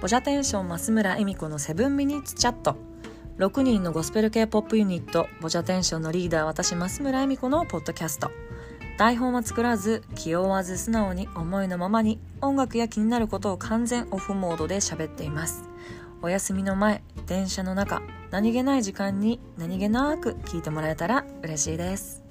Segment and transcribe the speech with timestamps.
[0.00, 2.76] ボジャテンション増村恵美子のセブンミニッツチャット。
[3.38, 8.30] 6人のゴスペル系ポップユニットボジャテンションのリーダー私増村恵美子のポッドキャスト。
[8.96, 15.64] 台本は作らず気負わず素直に思いのままに音楽や気になることを完全オフモードで喋っています。
[16.22, 22.27] お休みの前電車の中何気ない時間に何気なく聞いてもらえたら嬉しいです。